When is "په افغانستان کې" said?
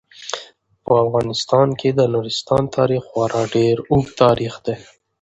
0.85-1.89